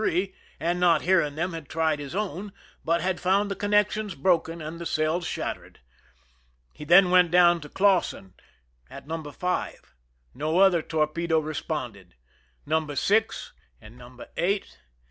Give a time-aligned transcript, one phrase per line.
[0.03, 2.51] 3, and not hearing them had tried his own,
[2.83, 5.79] but had found the connections broken and the cells shattered.
[6.73, 8.33] He then went down to Clausen
[8.89, 9.21] at No.
[9.23, 9.93] 5.
[10.33, 12.15] No other torpedo responded.
[12.65, 12.87] No.
[12.95, 14.05] 6 and No.
[14.05, 14.89] 8 had suffered 96) 1